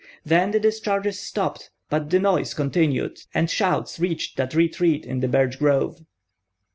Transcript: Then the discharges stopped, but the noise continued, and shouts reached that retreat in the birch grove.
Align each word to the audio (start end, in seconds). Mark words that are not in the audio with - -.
Then 0.25 0.49
the 0.49 0.59
discharges 0.59 1.19
stopped, 1.19 1.69
but 1.91 2.09
the 2.09 2.17
noise 2.17 2.55
continued, 2.55 3.19
and 3.35 3.51
shouts 3.51 3.99
reached 3.99 4.35
that 4.37 4.55
retreat 4.55 5.05
in 5.05 5.19
the 5.19 5.27
birch 5.27 5.59
grove. 5.59 6.01